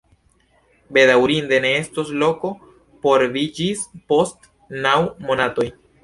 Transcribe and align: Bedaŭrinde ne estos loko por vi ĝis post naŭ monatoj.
Bedaŭrinde 0.97 1.57
ne 1.65 1.73
estos 1.81 2.13
loko 2.23 2.49
por 3.03 3.25
vi 3.35 3.43
ĝis 3.59 3.83
post 4.13 4.49
naŭ 4.87 4.95
monatoj. 5.29 5.67